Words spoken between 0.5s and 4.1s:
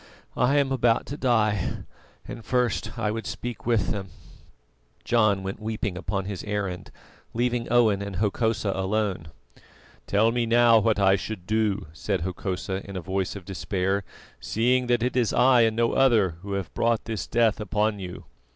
am about to die, and first I would speak with them."